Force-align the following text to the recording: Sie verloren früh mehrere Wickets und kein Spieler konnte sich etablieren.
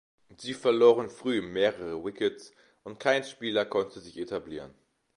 Sie 0.35 0.55
verloren 0.55 1.11
früh 1.11 1.43
mehrere 1.43 2.03
Wickets 2.03 2.53
und 2.81 2.99
kein 2.99 3.23
Spieler 3.23 3.65
konnte 3.65 3.99
sich 3.99 4.17
etablieren. 4.17 4.73